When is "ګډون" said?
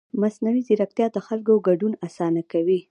1.67-1.93